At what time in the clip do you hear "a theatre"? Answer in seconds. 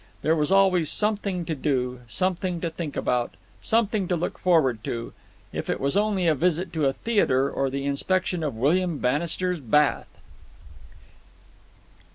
6.87-7.51